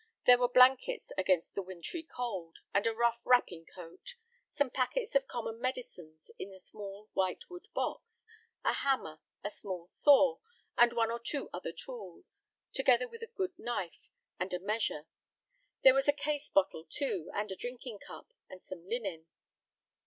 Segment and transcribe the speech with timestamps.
[0.25, 4.15] There were blankets against the wintry cold, and a rough wrapping coat;
[4.51, 8.25] some packets of common medicines in a small white wood box;
[8.63, 10.39] a hammer, a small saw,
[10.75, 12.41] and one or two other tools,
[12.73, 14.09] together with a good knife,
[14.39, 15.05] and a measure.
[15.83, 19.27] There was a case bottle, too, and a drinking cup, and some linen.